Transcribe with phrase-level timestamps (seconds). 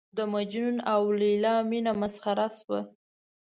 [0.17, 2.79] د مجنون او لېلا مینه مسخره شوه.